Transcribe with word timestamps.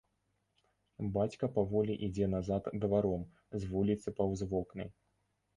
Бацька 1.17 1.49
паволі 1.57 1.97
ідзе 2.09 2.29
назад 2.35 2.71
дваром 2.87 3.23
з 3.59 3.71
вуліцы 3.75 4.17
паўз 4.23 4.39
вокны. 4.57 4.91